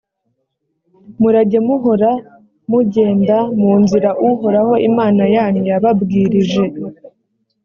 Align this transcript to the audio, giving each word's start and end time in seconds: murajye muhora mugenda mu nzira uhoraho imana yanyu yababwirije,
murajye 1.19 1.59
muhora 1.67 2.11
mugenda 2.69 3.37
mu 3.59 3.71
nzira 3.81 4.09
uhoraho 4.29 4.73
imana 4.89 5.23
yanyu 5.35 5.63
yababwirije, 5.71 6.63